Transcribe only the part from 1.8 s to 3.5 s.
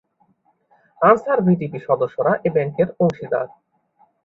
সদস্যরা এ ব্যাংকের অংশীদার।